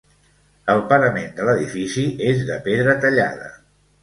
El 0.73 0.79
parament 0.93 1.29
de 1.41 1.45
l'edifici 1.49 2.07
és 2.31 2.43
de 2.49 2.57
pedra 2.71 2.97
tallada. 3.05 3.53